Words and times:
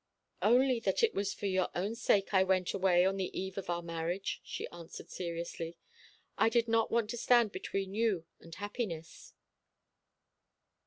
"Only 0.41 0.79
that 0.79 1.03
it 1.03 1.13
was 1.13 1.31
for 1.35 1.45
your 1.45 1.69
own 1.75 1.93
sake 1.93 2.33
I 2.33 2.43
went 2.43 2.73
away 2.73 3.05
on 3.05 3.17
the 3.17 3.29
eve 3.39 3.55
of 3.59 3.69
our 3.69 3.83
marriage," 3.83 4.41
she 4.43 4.67
answered 4.69 5.11
seriously. 5.11 5.77
"I 6.39 6.49
did 6.49 6.67
not 6.67 6.89
want 6.89 7.11
to 7.11 7.17
stand 7.17 7.51
between 7.51 7.93
you 7.93 8.25
and 8.39 8.55
happiness." 8.55 9.35